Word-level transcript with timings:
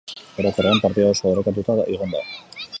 Orokorrean, 0.43 0.81
partida 0.85 1.11
oso 1.17 1.29
orekatuta 1.35 1.79
egon 1.97 2.19
da. 2.19 2.27